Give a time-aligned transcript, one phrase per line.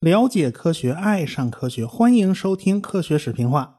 [0.00, 3.76] 了解科学，爱上科学，欢迎收听《科学史评话》。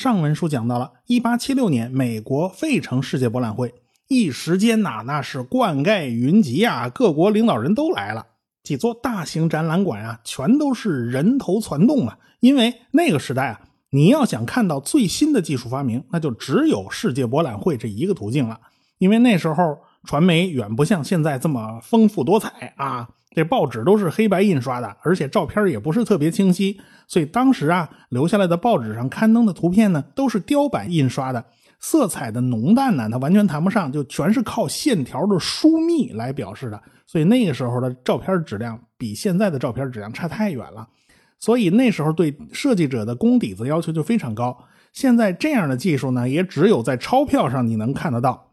[0.00, 3.74] 上文书讲到了，一八七六年，美国费城世界博览会，
[4.08, 8.26] 一时间呐，那是冠盖云集啊，各国领导人都来了，
[8.62, 12.18] 几座大型展览馆啊，全都是人头攒动啊。
[12.40, 13.60] 因为那个时代啊，
[13.90, 18.60] 你要想看到最新的技术发明，那就只有世界博览会这一个途径了。
[18.98, 23.08] 因为那时候传媒远不像现在这么丰富多彩啊。
[23.34, 31.44] 这报纸都是黑白印刷的，而且照片也不是特别清晰，所以当时啊留下来的报纸上刊登的图片呢，都是雕版印刷的，
[31.78, 36.82] 色彩的浓淡呢，它完全谈不上，就全是靠线条的疏密来表示的。
[37.06, 40.88] 所以那个时候的照片质量比现在的照片质量差太远了，
[41.38, 44.56] 所以那时候对设计者的功底子要求就非常高。
[44.94, 48.45] 现在这样的技术呢，也只有在钞票上你能看得到，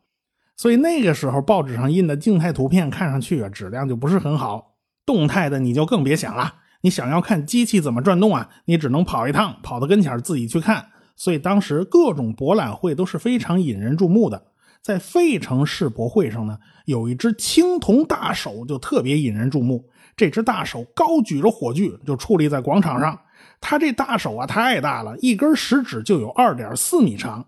[0.55, 4.75] 所以那个时候报纸上印的静态图片看上去啊质量就不是很好。
[5.05, 10.87] 动态的你就更别想了，你想要看机器怎么转动啊，你只能跑一趟，跑到跟前自己去看。
[11.15, 14.41] 所以当时各种博览会都是非常引人注目的。
[14.81, 19.89] 在费城世博会上呢，有一只青铜大手就特别引人注目。
[20.15, 23.19] 这只大手高举着火炬，就矗立在广场上。
[23.61, 27.45] 它这大手啊太大了，一根食指就有二点四米长。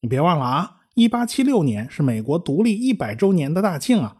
[0.00, 4.16] 你别忘了啊，一八七六年是美国独立一百周年的大庆啊。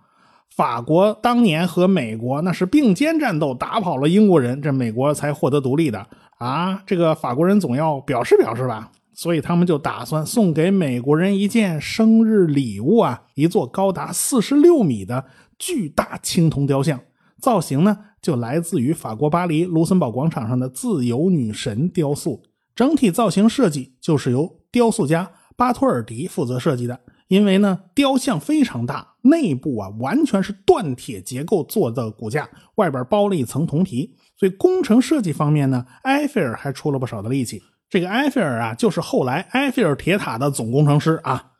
[0.54, 6.06] 法国当年和美国那是并肩战斗，打跑了英国人，这美国才获得独立的
[6.38, 6.82] 啊！
[6.86, 15.24] 这个法国人总要表示表示吧，所以他们就打算送给美国人一件生日礼物啊，一座高达四十六米的
[15.58, 17.00] 巨大青铜雕像，
[17.40, 22.42] 造型呢就来自于法国巴黎卢森堡广场上的自由女神雕塑，
[22.74, 27.00] 整体造型设计就是由雕塑家巴托尔迪负责设计的。
[27.28, 37.60] 因为呢，雕像非常大，内部啊完全是锻铁结构做的骨架，外边包了一层铜皮，所以工程设计方面呢，埃菲尔还出了不少的力气。
[37.90, 41.52] 这个埃菲尔啊，就是后来埃菲尔铁塔的总工程师啊。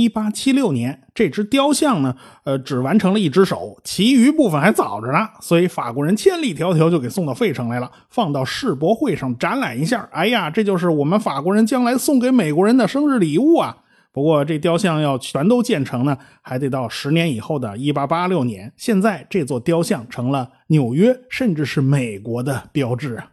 [0.00, 10.08] 一八七六年，这只雕像呢，呃，只完成了一只手，其余部分还早着呢，所以法国人千里迢迢就给送到费城来了，放到世博会上展览一下。
[10.12, 13.76] 哎呀，这就是我们法国人将来送给美国人的生日礼物啊！
[14.12, 18.72] 不过这雕像要全都建成呢，还得到十年以后的1886年。
[18.76, 23.30] 现在这座雕像成了纽约甚至是美国的标志啊。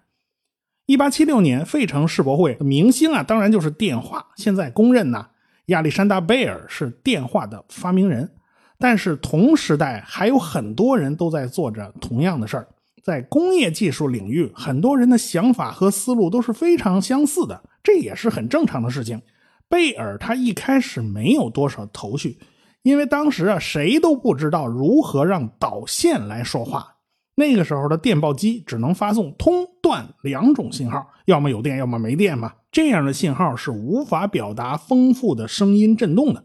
[0.85, 4.27] 1876年费城世博会明星啊，当然就是电话。
[4.35, 5.25] 现在公认呢，
[5.67, 8.29] 亚历山大贝尔是电话的发明人。
[8.79, 12.67] 但是同时代还有很多人都在做着同样的事儿。
[13.03, 19.21] 在工业技术领域，很多人的想法和思路都是非常相似的，这也是很正常的事情。
[19.69, 22.37] 贝尔他一开始没有多少头绪，
[22.83, 26.96] 因为当时啊谁都不知道如何让导线来说话。
[27.39, 32.51] 那个时候的电报机只能发送通断两种信号，要么有电，要么没电嘛。
[32.71, 36.43] 这样的信号是无法表达丰富的声音震动的。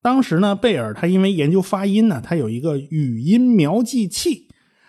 [0.00, 4.46] 当时呢，贝尔他因为研究发音呢，他有一个语音描记器，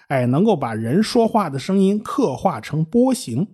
[0.07, 3.47] 哎，能够把人说话的声音刻画成波形。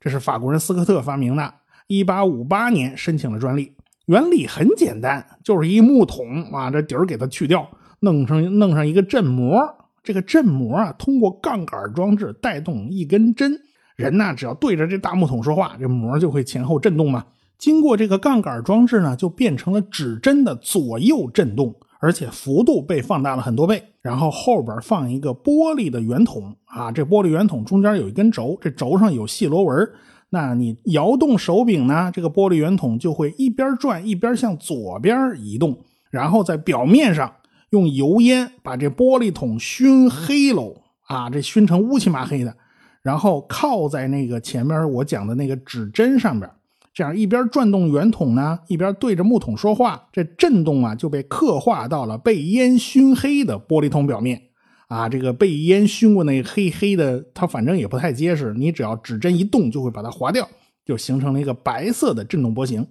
[0.00, 1.54] 这是法国人斯科特发明的。
[1.88, 3.74] 一八五八年申请了专利，
[4.06, 7.68] 原理很简单，就是一木桶啊，这底儿给它去掉，
[8.00, 9.62] 弄成弄上一个振膜，
[10.02, 13.58] 这个振膜啊，通过杠杆装置带动一根针，
[13.96, 17.24] 人呢只要对着这大木桶说话，这膜就会前后震动嘛。
[17.58, 23.82] 经过这个杠杆装置呢，就变成了指针的左右震动，而且幅度被放大了很多倍。
[24.00, 29.88] 然后后边放一个玻璃的圆筒啊，这玻璃圆筒中间有一根轴，这轴上有细螺纹。
[30.30, 32.10] 那你摇动手柄呢？
[32.14, 35.76] 这个玻璃圆筒就会一边转一边向左边移动，
[36.10, 37.30] 然后在表面上
[37.70, 42.56] 用油烟把这玻璃桶熏黑喽啊，这熏成乌漆麻黑的，
[43.02, 46.50] 然后靠在那个前面我讲的那个指针上边，
[46.92, 54.42] 这样一边转动圆筒呢，一边对着木桶说话，这震动啊就被刻画到了被烟熏黑的玻璃桶表面。
[54.88, 58.54] 啊，这个被烟熏过那黑黑的，它反正也不太结实。
[58.56, 60.48] 你只要指针一动，就会把它划掉，
[60.82, 62.86] 就形成了一个白色的振动波形。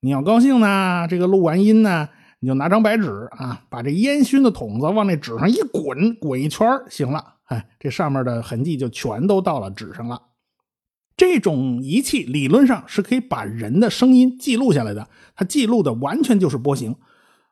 [0.00, 2.10] 你要高兴呢，这个录完音呢，
[2.44, 7.36] 你就拿张白纸啊，把这烟熏的筒子往那纸上一滚，滚一圈行了。
[7.44, 10.20] 哎，这上面的痕迹就全都到了纸上了。
[11.16, 16.94] 这种仪器理论上是可以把人的声音记录下来的，它记录的完全就是波形。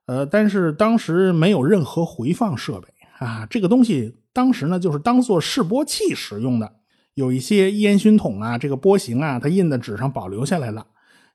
[0.05, 2.89] 呃，但是当时没有任何回放设备。
[3.19, 6.71] 啊，这个东西当时呢，就是当做示波器使用的。
[7.15, 10.89] 有一些烟熏筒啊，这个波形啊，它印在纸上保留下来了。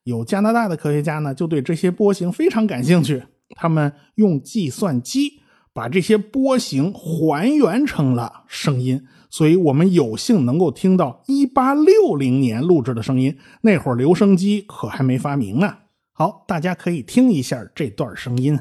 [0.03, 3.24] 有加拿大的科学家呢，就对这些波形非常感兴趣。
[3.56, 5.42] 他们用计算机
[5.74, 13.38] 把这些波形还原成了声音，所以我们有幸能够听到一八六零年录制的声音。
[13.62, 15.78] 那会儿留声机可还没发明呢。
[16.14, 18.60] 好，大家可以听一下这段声音。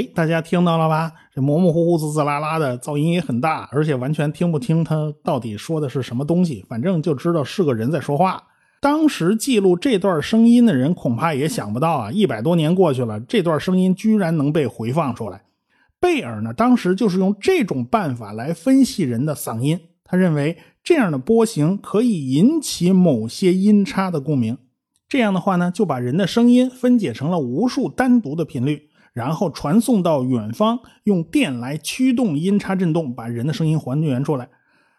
[0.00, 1.12] 哎，大家听到了吧？
[1.34, 6.64] 这模模糊糊、滋滋啦啦的，噪音也很大，而且完全听不清他到底说的是什么东西。
[6.70, 8.42] 反正就知道是个人在说话。
[8.80, 15.42] 当时记录这段声音的人，恐怕也想不到啊，一百多年过去了，这段声音居然能被回放出来。
[16.00, 19.78] 贝尔呢，当时就是用这种办法来分析人的嗓音。
[20.02, 24.56] 他认为这样的波形可以引起某些音差的共鸣。
[25.06, 28.88] 这样的话呢，就把人的声音分解成了无数单独的频率。
[29.12, 34.48] 然后传送到远方，用电来驱动音叉振动，把人的声音还原出来。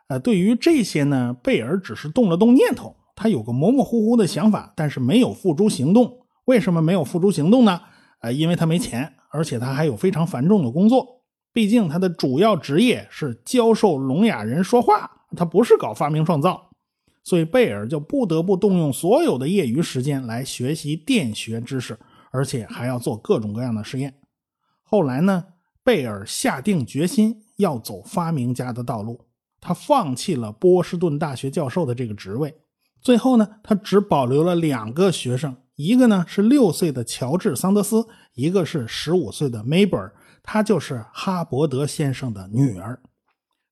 [0.08, 6.20] 呃，对于这些呢，贝尔只是动了动念头，他有个模模糊糊的想法，但是没有付诸行动。
[6.46, 7.80] 为什么没有付诸行动呢？
[8.20, 11.22] 呃，因为他没钱，而且他还有非常繁重的工作。
[11.54, 16.70] 毕竟他的主要职业是教授聋哑人说话，他不是搞发明创造，
[17.24, 21.98] 所以贝尔就不得不动用所有的业余时间来学习电学知识。
[22.32, 24.18] 而且还要做各种各样的实验。
[24.82, 25.46] 后来呢，
[25.84, 29.28] 贝尔下定决心要走发明家的道路，
[29.60, 32.56] 他放弃了波士顿大学教授的这个职位。
[33.02, 40.14] 最后呢，他只保留了两个学生，一个呢是六岁的乔治·桑德斯，一个是十五岁的梅贝尔，
[40.44, 43.02] 她就是哈伯德先生的女儿。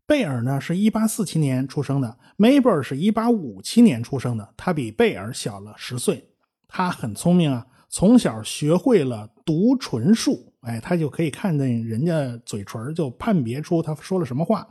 [0.07, 6.29] 贝尔呢是一八四七年出生的，梅贝尔是一八五七年出生的，他比贝尔小了十岁。
[6.67, 7.67] 他很聪明啊。
[7.89, 14.67] 从小学会了读唇术，哎，他就可以看见人家嘴唇，就判别出他说了什么话。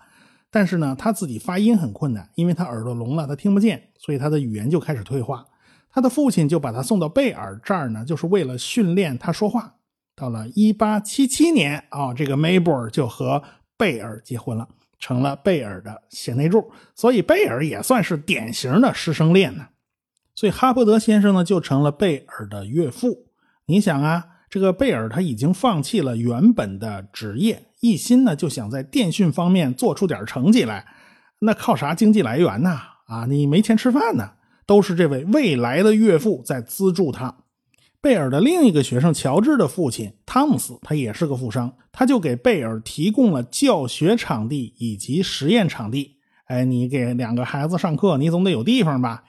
[0.50, 5.44] 但是呢，他自己发音很困难，因为他耳朵聋了，他听不见，所以他的语言就开始退化。
[5.90, 9.74] 他的父亲就把他送到贝尔这儿呢，就是为了训练他说话。
[10.14, 13.42] 到了1877年啊，这个梅布尔就和
[13.76, 14.68] 贝尔结婚了，
[14.98, 16.70] 成了贝尔的贤内助。
[16.94, 19.66] 所以贝尔也算是典型的师生恋呢。
[20.38, 23.26] 所以哈伯德先生呢，就成了贝尔的岳父。
[23.66, 30.86] 你想啊，这个贝尔他已经放弃了原本的职业，一心呢就想在电讯方面做出点成绩来。
[31.40, 32.78] 那靠啥经济来源呢？
[33.08, 37.34] 啊，你没钱吃饭呢，都是这位未来的岳父在资助他。
[38.00, 46.18] 贝尔的另一个学生乔治的父亲汤姆斯，他也是个富商，他就给贝尔提供了教学场地以及实验场地。
[46.44, 49.24] 哎，你给两个孩子上课，你总得有地方吧？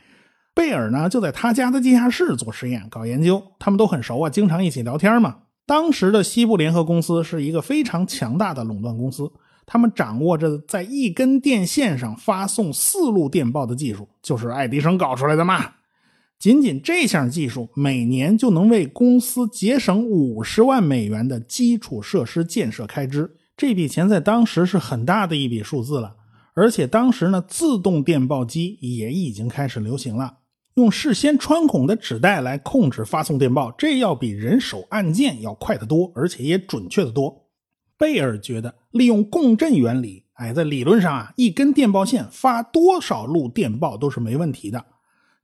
[0.54, 5.38] 贝尔呢，就在他家的地下室做实验、搞研究，他们都很熟啊，经常一起聊天嘛。
[5.66, 9.32] 当时的西部联合公司是一个非常强大的垄断公司，
[9.66, 15.74] 他们掌握着在一根电线上发送四路电报的技术，就是爱迪生搞出来的嘛。
[16.40, 26.16] 仅仅这项技术，每年就能为公司节省五十万美元的基础设施建设开支，这笔钱在当时是很大的一笔数字了。
[26.56, 30.39] 而且当时呢，自动电报机也已经开始流行了。
[30.80, 37.46] 用事先穿孔的纸带来控制发送电报，这要比人手按键要快得多，而且也准确得多。
[37.98, 44.86] 贝尔觉得，利用共振原理，哎，在理论上啊，一根电报线发多少路电报都是没问题的。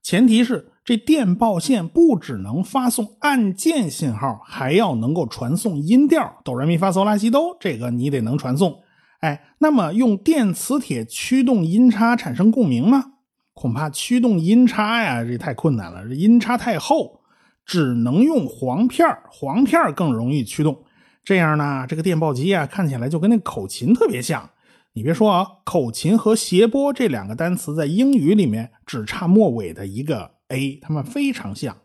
[0.01, 8.79] 前提是这电报线不只能发送按键信号，还要能够传送音调，哆来咪发嗦拉西哆，这个你得能传送。
[9.19, 13.11] 哎，那么用电磁铁驱动音叉产生共鸣吗？
[13.55, 16.07] 恐怕驱动音差呀，这太困难了。
[16.07, 17.21] 这音差太厚，
[17.65, 20.83] 只能用簧片簧片更容易驱动。
[21.23, 24.47] 这样呢，这个电报机啊，看起来就跟那口琴特别像。
[24.93, 31.77] 你别说啊，口琴和谐波这两个单词在英语里面只差末尾的一个 a，它们非常像。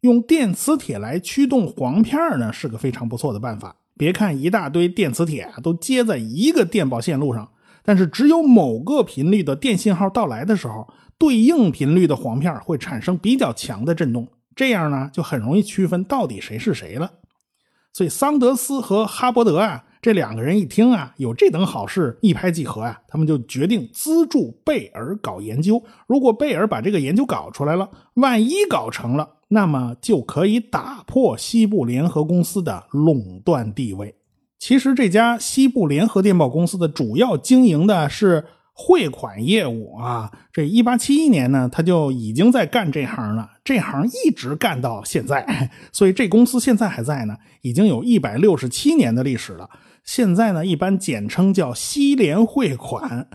[0.00, 3.76] 用电磁铁来驱动簧片呢，是个非常不错的办法。
[3.96, 7.48] 别看一大堆电磁铁啊，都接在一个电报线路上。
[7.84, 17.10] 但是只有某个频率的电信号到来的时候，对应频率的簧片会产生比较强的震动，这样呢就很容易区分到底谁是谁了。
[17.92, 25.82] 所以桑德斯和哈伯德啊这两个人一听啊有这等好事，一拍即合啊，他们就决定资助贝尔搞研究。
[26.06, 34.14] 如果贝尔把这个研究搞出来了，万一搞成了，那么就可以打破西部联合公司的垄断地位。
[34.62, 49.68] 其实这家西部联合电报公司的主要经营的是汇款业务啊，这一八七一年呢，他就已经在干这行了，这行一直干到现在，所以这公司现在还在呢，已经有一百六十七年的历史了。
[50.04, 53.26] 现在呢，一般简称叫西联汇款。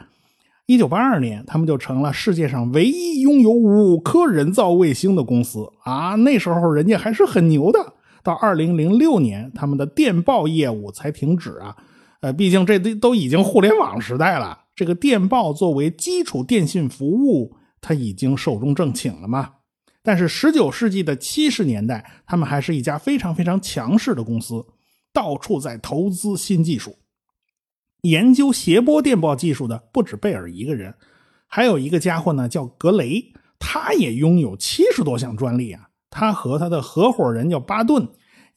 [0.65, 6.15] 一九八二年，他们就成了世界上唯一拥有五颗人造卫星的公司啊！
[6.15, 7.95] 那时候人家还是很牛的。
[8.23, 11.75] 到二零零六年，他们的电报业务才停止啊。
[12.21, 19.53] 呃，毕竟这都都已经互联网时代了，这个电报作为基础电信服务，它已经寿终正寝了嘛。
[20.01, 24.65] 但是十九世纪的七十年代，他们还是一家非常非常强势的公司，
[25.13, 26.97] 到处在投资新技术。
[28.01, 30.95] 研究谐波电报技术的不止贝尔一个人，
[31.45, 35.86] 还有一个家伙呢，叫格雷，他也拥有七十多项专利啊。
[36.09, 38.07] 他和他的合伙人叫巴顿，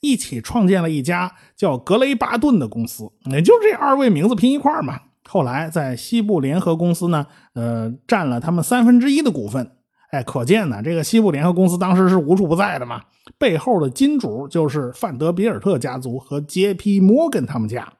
[0.00, 5.00] 一起创建了一家叫格雷巴顿的公司，也就这二位名字拼一块嘛。
[5.28, 9.76] 后来在西部联合公司呢，呃，占了他们三分之一的股份。
[10.10, 13.00] 哎，可见呢，这个西部联合公司当时是无处不在的嘛，
[13.38, 16.98] 背后的金主就是范德比尔特家族和 J.P.
[16.98, 17.92] 摩根他们家。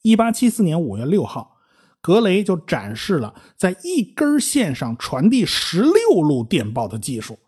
[0.00, 1.56] 一八七四年五月六号，
[2.00, 7.38] 格雷就展示了在一根线上传递十六路电报的技术。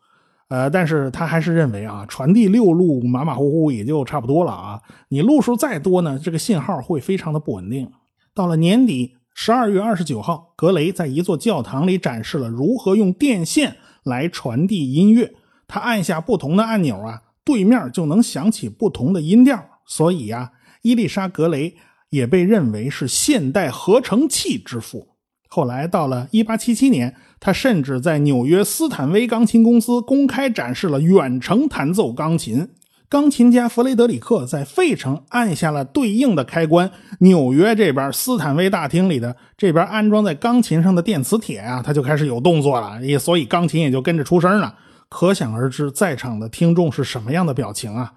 [0.48, 4.80] 呃，但是他还是认为啊，传递六路马马虎虎也就差不多了啊。
[5.08, 7.90] 你路数再多呢，这个信号会非常的不稳定。
[8.34, 15.34] 到了年底，十二月二十九号，格雷在一座教堂里展示了如何用电线来传递音乐。
[15.66, 19.62] 他按下不同的按钮啊，对面就能响起不同的音调。
[19.86, 21.74] 所以呀，伊丽莎·格雷。
[22.10, 25.15] 也被认为是现代合成器之父。
[25.56, 32.68] 后来到了1877年，他甚至在纽约斯坦威钢琴公司公开展示了远程弹奏钢琴。
[33.08, 44.74] 钢琴家弗雷德里克在费城按下了对应的开关，纽约这边斯坦威大厅里的这边安装在钢琴上的电磁铁啊，他就开始有动作了，也所以钢琴也就跟着出声了。
[45.08, 48.12] 可想而知，在场的听众是什么样的表情啊！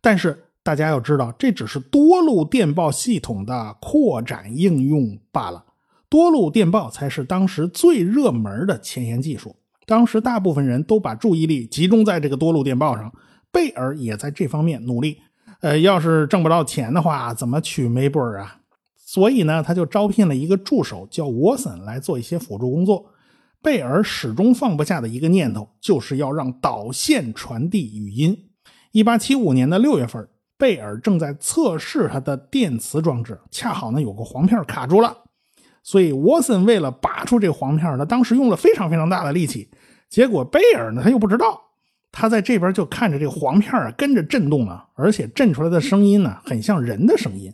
[0.00, 0.44] 但是。
[0.64, 5.62] 大家要知道，这只是多路电报系统的扩展应用罢了。
[6.08, 9.56] 多路电报才是当时最热门的前沿技术。
[9.86, 13.12] 当时大部分人都把注意力集中在这个多路电报上，
[13.50, 15.18] 贝尔也在这方面努力。
[15.60, 18.58] 呃，要是挣不到钱的话，怎么娶梅布尔啊？
[18.96, 23.06] 所以呢，他就招聘了一个助手叫沃森来做一些辅助工作。
[23.62, 28.50] 贝尔始终放不下的一个念头，就是要让导线传递语音。
[28.92, 30.28] 一八七五年的六月份。
[30.56, 35.12] 贝尔正在测试他的电磁装置，恰好呢有个簧片卡住了，
[35.84, 39.68] 所以沃森为了拔出这黄片，他当时用了非常非常大的力气。
[40.08, 41.60] 结果贝尔呢他又不知道，
[42.10, 47.52] 他在这边就看着这个簧片啊跟着震动了，而且震出来的声音呢很像人的声音。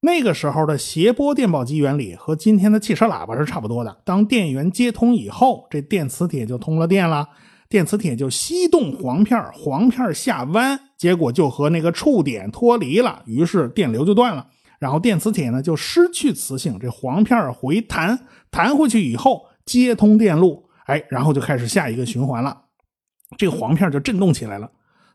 [0.00, 7.28] 那个时候的谐波电报机原理和今天的汽车喇叭是差不多的，当电源接通以后，这电磁铁就通了电了。
[7.68, 14.46] 电磁铁就吸动黄片，黄片下弯，结果就和那个触点脱离了，于是电流就断了。
[14.82, 18.18] 然后电磁铁呢就失去磁性，这簧片回弹，
[18.50, 22.62] 弹回去以后接通电路，哎，然后就开始下一个循环了，
[23.38, 24.68] 这个簧片就震动起来了。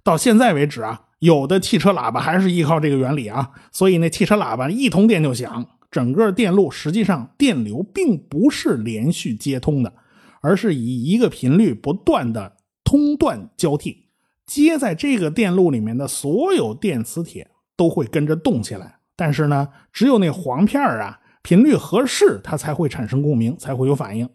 [0.05, 9.91] 到现在为止啊，有的汽车喇叭还是依靠这个原理啊，所以那汽车喇叭一通电就响，整个电路实际上电流并不是连续接通的。
[10.39, 14.05] 而是以一个频率不断的通断交替，
[14.45, 18.96] 接在这个电路里面的所有电磁铁都会跟着动起来。
[19.17, 24.29] 但是呢，只有那簧片啊，频率合适，它才会产生共鸣，才会有反应。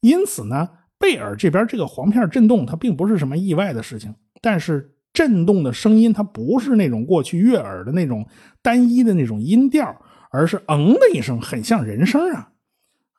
[0.00, 4.14] 因此呢，贝尔这边这个簧片震动，它并不是什么意外的事情。
[4.40, 8.26] 但是震动的声音，它不是那种过去悦耳的那种
[8.62, 10.00] 单一的那种音调，
[10.30, 12.50] 而是嗯的一声，很像人声啊。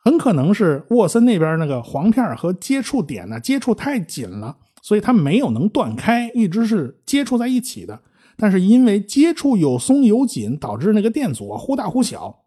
[0.05, 8.01] 很可能是沃森那边那个簧片和接触点呢接触太紧了，所以它没有能断开，一直是接触在一起的。
[8.37, 12.43] 但是因为接触有松有紧，导致那个电阻啊忽大忽小。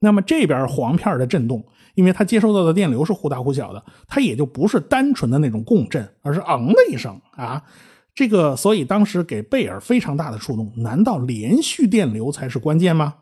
[0.00, 7.64] 那么这边簧片的震动，因为它接收到的电流是忽大忽小的，它也就不是单纯的那种共振，而是嗯的一声啊。
[8.14, 10.72] 这个所以当时给贝尔非常大的触动。
[10.76, 13.14] 难道连续电流才是关键吗？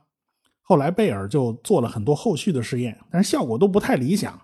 [0.63, 4.41] 后来贝尔就做了很多后续的试验，但是效果都不太理想。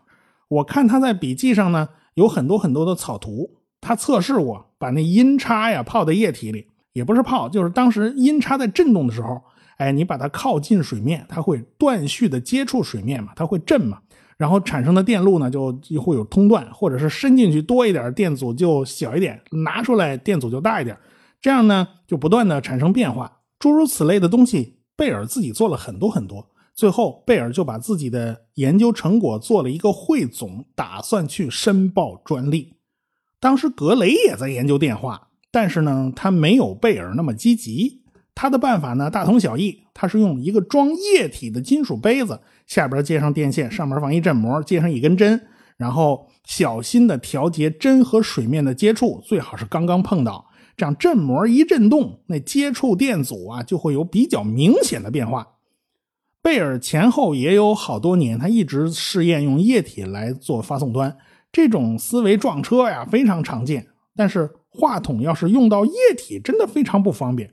[0.49, 9.41] 我看他在笔记上呢有很多很多的草图，他测试过把那音叉呀泡在液体里，也不是泡，就是当时音叉在震动的时候，
[9.77, 13.99] 哎，你把它靠近水面，它会断续的接触水面嘛，它会震嘛，
[14.37, 20.97] 然后产生的电路呢就会有通断，或者是伸进去多一点，电阻就小一点，拿出来电阻就大一点，
[21.41, 24.79] 这样呢就不断的产生变化，诸如此类的东西。
[24.95, 32.75] 贝尔自己做了很多很多，最后，贝尔就把自己的研究成果做了一个汇总，打算去申报专利。
[33.41, 38.03] 当时格雷也在研究电话，但是呢，他没有贝尔那么积极。
[38.35, 45.39] 他的办法呢，大同小异，他是用一个装液体的金属杯子，下边接上电线，上面放一振膜，接上一根针，
[45.77, 50.47] 然后小心的调节针和水面的接触，最好是刚刚碰到，
[50.79, 55.47] 这样振膜一震动，那接触电阻啊就会有比较明显的变化。
[56.41, 61.15] 贝尔前后也有好多年，他一直试验用液体来做发送端，
[61.53, 63.89] 这种思维撞车呀非常常见。
[64.17, 67.51] 但是话筒要是用到液体，真的非常不方便。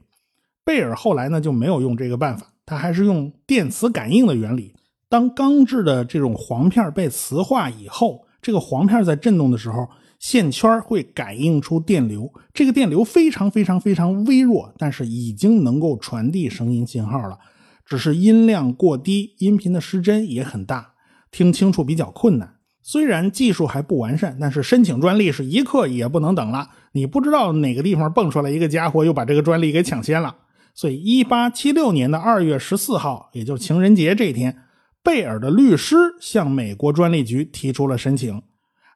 [0.64, 4.74] 贝尔后来呢就没有用这个办法，他还是用电磁感应的原理。
[5.10, 12.32] 当钢制的这种簧片被磁化以后，这个簧片在振动的时候，线圈会感应出电流。
[12.54, 17.40] 这个电流非常非常非常微弱，但是已经能够传递声音信号了。
[17.86, 20.94] 只是音量过低，音频的失真也很大，
[21.32, 22.59] 听清楚比较困难。
[22.92, 26.70] 虽然技术还不完善，但是申请专利是一刻也不能等了。
[26.94, 30.36] 你不知道哪个地方蹦出来一个家伙，又把这个专利给抢先了。
[30.74, 34.58] 所以，一八七六年的二月十四号，也就是情人节这一天，
[35.04, 38.42] 贝尔的律师向美国专利局提出了申请。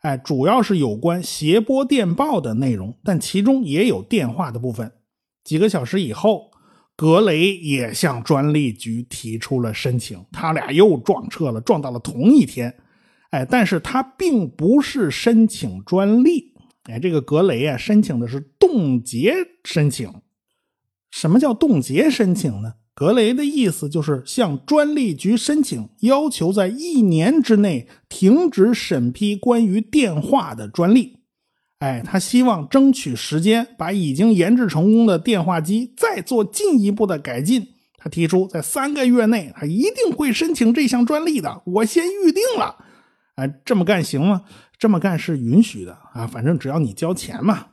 [0.01, 4.91] 哎，主要是有关谐波电报的内容，但其中也有电话的部分。
[5.43, 6.51] 几个小时以后。
[6.95, 12.71] 格雷也向专利局提出了申请，他俩又撞车了，撞到了同一天。
[13.33, 20.07] 哎，但是他并不是申请专利，哎，这个格雷啊，申请的是冻结申请。
[21.09, 22.73] 什么叫冻结申请呢？
[22.93, 31.17] 格雷的意思就是向专利局申请，要求在一年之内停止审批关于电话的专利。
[31.79, 37.67] 哎，他希望争取时间，把已经研制成功的电话机再做进一步的改进。
[37.97, 41.63] 他提出，在三个月内，他一定会申请这项专利的。
[41.65, 42.75] 我先预定了。
[43.35, 44.43] 哎，这么干行吗？
[44.77, 47.67] 这么干是允许的啊，反正只要你交钱嘛。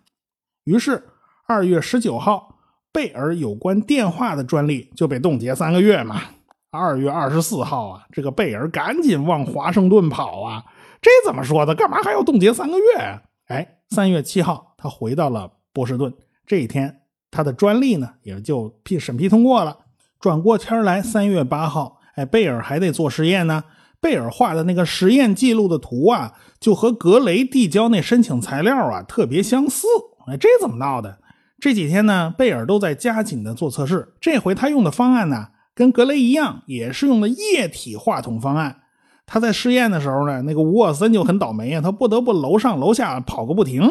[0.65, 1.03] 于是，
[1.47, 2.59] 二月十九号，
[2.93, 6.23] 贝尔有关电话的专利就被冻结三个月嘛。
[6.71, 10.65] 二月二十四号啊，这个贝尔赶紧往华盛顿跑啊。
[11.03, 11.75] 这怎么说的？
[11.75, 13.21] 干嘛还要冻结三个月？
[13.49, 13.77] 哎。
[13.93, 16.15] 三月七号，他回到了波士顿。
[16.47, 19.77] 这一天，他的专利呢也就批审批通过了。
[20.21, 23.65] 转过天来，三月八号，哎，贝尔还得做实验呢。
[24.01, 29.87] 贝尔画的那个实验记录的图啊，就和格雷递交那申请材料啊特别相似。
[30.27, 31.19] 哎，这怎么闹的？
[31.59, 34.15] 这几天呢，贝尔都在加紧的做测试。
[34.21, 38.81] 这回他用的方案呢，跟格雷一样，也是用的液体话筒方案。
[39.27, 43.83] 他在试验的时候呢，那个沃森就很倒霉啊，他不得不楼上楼下跑个不停。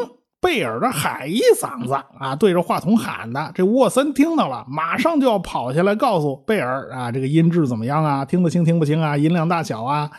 [0.42, 10.10] 贝尔的喊一嗓子啊，对着话筒喊的，这沃森听到了，马上就要跑下来告诉贝尔啊，这个音质怎么样啊，听得清听不清啊，音量大小啊，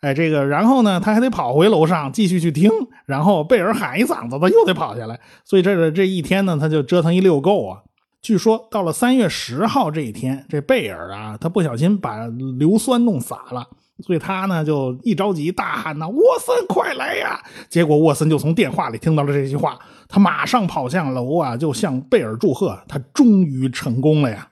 [0.00, 2.70] 哎，这个然后呢，他还得跑回楼上继续去听，
[3.04, 7.80] 然后贝尔喊一嗓子，他又得跑下来，所以这这一天呢，他就折腾一溜够啊。
[8.22, 12.26] 据说到了三月十号这一天，这贝尔啊，他不小心把
[12.58, 13.68] 硫酸弄洒了。
[14.04, 24.48] 所以他呢就一着急大喊呐：“沃森，快来呀！”结果沃森就从电话里听到了这句话，他马上跑向楼啊，就向贝尔祝贺，他终于成功了呀。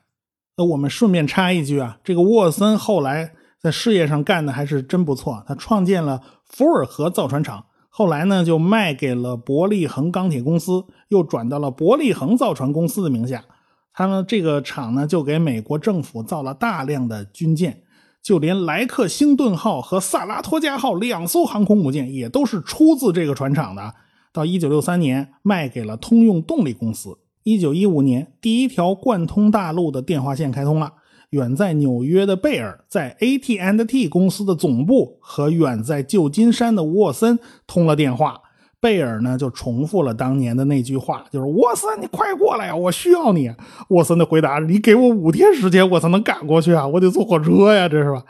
[0.57, 13.45] 那我们顺便插一句啊，这个沃森后来在事业上干的还是真不错，他创建了福尔河造船厂，后来呢就卖给了伯利恒钢铁公司，又转到了伯利恒造船公司的名下。
[13.93, 17.83] 他们这个厂呢就给美国政府造了大量的军舰。
[18.25, 23.95] 就连莱克星顿号和萨拉托加号两艘航空母舰也都是出自这个船厂的。
[24.33, 27.19] 到一九六三年，卖给了通用动力公司。
[27.43, 30.95] 一九一五年，第一条贯通大陆的电话线开通了。
[31.31, 38.41] 远在纽约的贝尔，在 AT&T 公司的总部和远在旧金山的沃森通了电话。
[38.85, 43.51] 贝尔呢，就重复了当年的那句话，就是沃森，你快过来呀，我需要你。
[43.89, 48.23] 沃森的回答：你给我五天时间，我才能赶过去啊，我得坐火车呀，这是吧？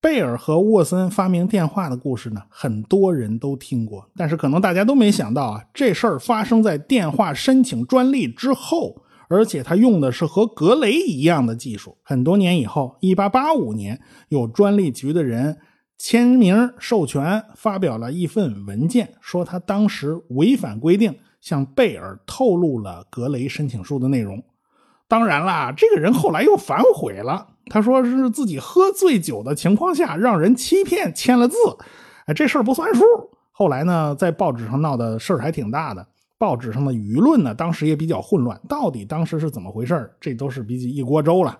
[0.00, 11.98] 贝尔和沃森发明电话的故事呢，很多人都听过，但是可能大家都没想到啊，这事儿发生在电话申请专利之后，而且他用的是和格雷一样的技术。
[12.04, 15.56] 很多年以后，一八八五年，有专利局的人。
[16.06, 24.44] 签名授权发表了一份文件，说他当时违反规定向贝尔透露了格雷申请书的内容。
[25.08, 31.56] 当然啦，这个人后来又反悔了，他说是自己喝醉酒的情况下让人欺骗签了字，
[32.26, 33.02] 哎，这事儿不算数。
[33.50, 41.58] 后来呢，在报纸上闹的事儿还挺大的，报纸上的舆论呢，当时也比较混乱，到底当时是怎么回事这都是比起一锅粥了。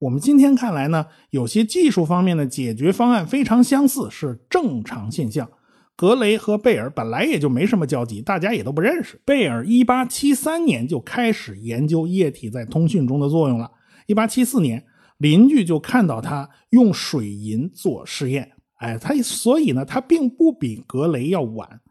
[0.00, 5.48] 我们今天看来呢，有些技术方面的解决方案非常相似，是正常现象。
[5.94, 9.20] 格雷和贝尔本来也就没什么交集，大家也都不认识。
[9.26, 13.70] 贝尔1873年就开始研究液体在通讯中的作用了。
[14.06, 14.82] 1874年，
[15.18, 21.82] 邻居就看到他用水银做试验，哎，他所以呢，他并不比格雷要晚。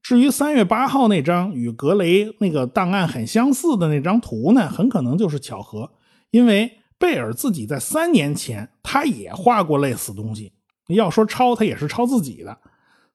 [0.00, 5.90] 至于3月8号那张与格雷那个档案很相似的那张图呢，很可能就是巧合，
[6.30, 10.52] 因为贝尔自己在三年前他也画过类似东西。
[10.88, 12.56] 要说抄，他也是抄自己的。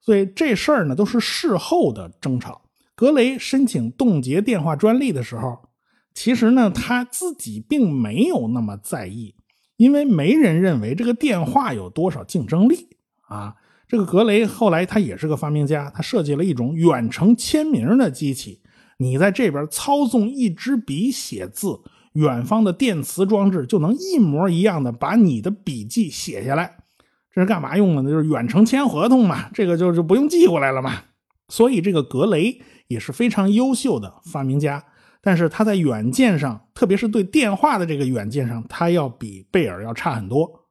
[0.02, 2.62] 所以这事儿呢，都是事后的争吵。
[2.96, 5.70] 格雷申请冻结电话专利的时候，
[6.14, 9.36] 其实呢他自己并没有那么在意，
[9.78, 12.90] 因为没人认为这个电话有多少竞争力
[13.28, 13.56] 啊。
[13.88, 18.62] 这个格雷后来他也是个发明家，他设计了一种远程签名的机器，
[18.98, 21.80] 你在这边操纵一支笔写字，
[22.14, 26.78] 远方的电磁装置就能一模一样的把你的笔记写下来。
[27.34, 28.10] 这是干嘛用的呢？
[28.10, 31.04] 就是远程签合同嘛， 这个就就不用寄过来了嘛。
[31.48, 34.84] 所以这个格雷也是非常优秀的发明家，
[35.22, 40.68] 但是他在远件上，特别是对电话的这个远件上，他要比贝尔要差很多。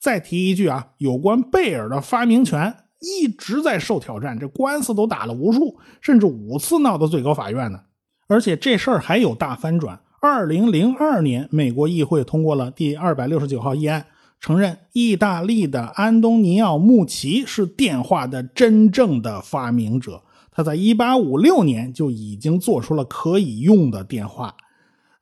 [0.00, 7.80] 再提一句啊，有关贝尔的发明权一直在受挑战，这官司都打了无数，甚至五次闹到最高法院呢。
[8.28, 10.00] 而且这事儿还有大翻转。
[10.22, 14.04] 二零零二年，美国议会通过了第二百六十九号议案。
[14.38, 20.22] 承认意大利的安东尼奥·穆奇是电话的真正的发明者。
[20.50, 24.54] 他在1856年就已经做出了可以用的电话，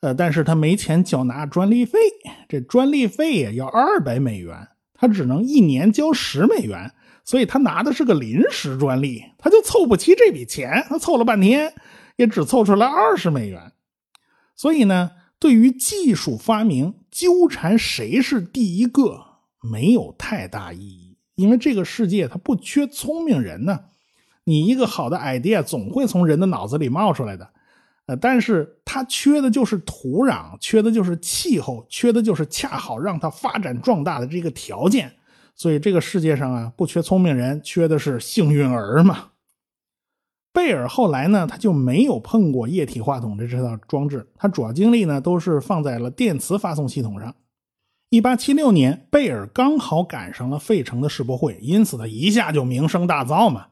[0.01, 1.99] 呃，但是他没钱缴纳专利费，
[2.49, 6.93] 这专利费也要二百美元，他只能一年交十美元，
[7.25, 11.73] 所以他拿的是个临时专利，他就凑不齐这笔钱，他凑了半天
[12.17, 13.73] 也只凑出来二十美元，
[14.59, 15.13] 所以呢。
[15.41, 19.25] 对于技术发明纠缠谁是第一个
[19.63, 23.79] 没有太大意义，因为这个世界它不缺聪明人呢。
[24.43, 27.49] 你一个好的 idea 总会从人的脑子里冒出来的，
[28.07, 35.13] 呃，但是它缺的就是土壤，缺的就是气候，缺的就是恰好让它发展壮大的这个条件。
[35.55, 39.29] 所以这个世界上啊，不缺聪明人，缺的是幸运儿嘛。
[40.59, 47.33] 贝尔后来呢，他就没有碰过液体话筒的这套装置，他主要精力呢都是放在了电磁发送系统上。
[48.09, 53.67] 一八七六年，贝尔刚好赶上了费城的世博会，因此他一下就名声大噪嘛。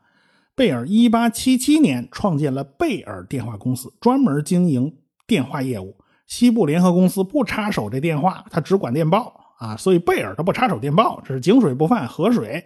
[0.55, 4.95] 贝尔一八七七年创建了贝尔电话公司，专门经营
[5.27, 5.97] 电话业务。
[6.29, 12.65] 西部联合公司不插手这电话，他只管电报啊，所以贝尔他不插手电报，这是井水不犯河水。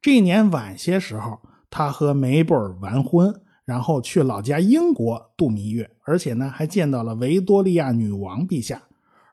[0.00, 1.38] 这一年晚些时候。
[1.74, 8.82] 他和梅布尔完婚，然后去老家英国度蜜月，而且呢还见到了维多利亚女王陛下，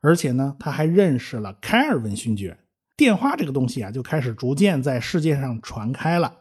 [0.01, 2.57] 而且呢他还认识了凯尔文勋爵。
[2.95, 6.39] 电话这个东西啊，就开始逐渐在世界上传开了。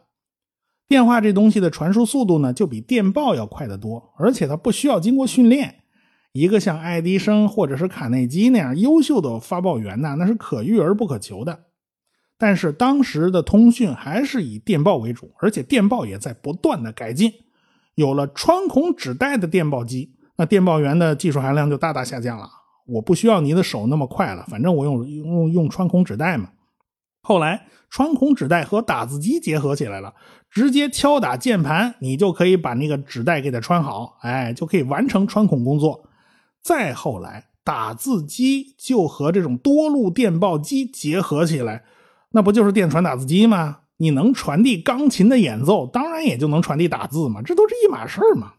[0.87, 5.75] 电话这东西的传输速度呢，就比电报要快得多，而且它不需要经过训练。
[6.31, 11.65] 一个像爱迪生或者是卡内基那样优秀的发报员呢，那是可遇而不可求的。
[12.37, 17.31] 但是当时的通讯还是以电报为主，而且电报也在不断的改进。
[17.99, 22.49] 有了穿孔纸带的电报机，那电报员的技术含量就大大下降了。
[22.87, 26.51] 我不需要你的手那么快了，反正我用用用穿孔纸带嘛。
[27.21, 30.13] 后来穿孔纸带和打字机结合起来了，
[30.49, 36.05] 直接敲打键盘，你就可以把那个纸带给它穿好，哎，就可以完成穿孔工作。
[36.63, 41.83] 再后来，打字机就和这种多路电报机结合起来。
[42.31, 43.79] 那不就是电传打字机吗？
[44.01, 48.53] 你能传递钢琴的演奏，当然也就能传递打字嘛，这都是一码事儿嘛。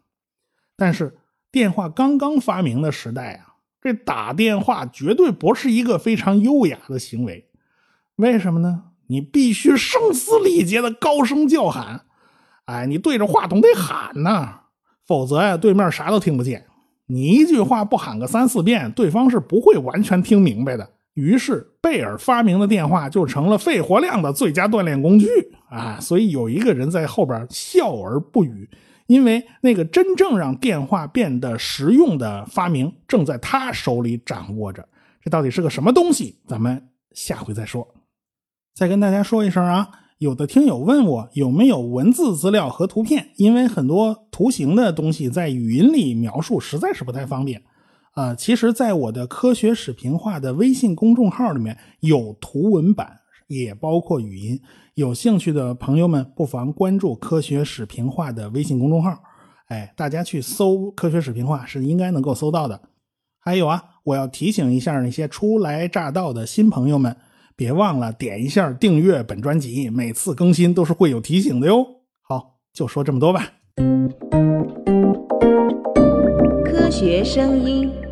[0.77, 1.17] 但是
[1.51, 7.49] 电话刚刚发明的时代啊，这打电话绝对不是一个非常优雅的行为。
[8.17, 8.83] 为什么呢？
[9.07, 12.03] 你必须声嘶力竭的高声叫喊，
[12.67, 14.61] 哎，你对着话筒得喊呐，
[15.07, 16.67] 否则呀，对面啥都听不见。
[17.07, 20.93] 你一句话不喊个三四遍，对方是不会完全听明白的。
[21.21, 25.27] 于是，贝尔发明的电话就成了肺活量的最佳锻炼工具
[25.69, 25.99] 啊！
[26.01, 28.69] 所以有一个人在后边笑而不语，
[29.07, 34.89] 因为那个真正让电话变得实用的发明正在他手里掌握着。
[35.23, 36.39] 这到底是个什么东西？
[36.47, 37.87] 咱们下回再说。
[38.75, 47.63] 再跟大家说一声啊，有的听友问我有没有文字资料和图片，因为很多图形的东西在语音里描述实在是不太方便。
[48.13, 54.61] 啊，其实，在我的科学史评话的微信公众号里面有图文版，也包括语音。
[54.95, 59.17] 有兴趣的朋友们，不妨关注科学史评话的微信公众号。
[59.69, 62.81] 哎，大家去搜“科学史评话”是应该能够搜到的。
[63.39, 67.17] 还有啊，我要提醒一下那些初来乍到的新朋友们，
[67.55, 71.87] 别忘了点一下订阅本专辑，每次更新都是会有提醒的哟。
[72.29, 73.53] 好，就说这么多吧。
[76.91, 78.10] 学声音。